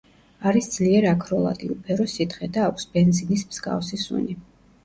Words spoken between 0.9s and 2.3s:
აქროლადი, უფერო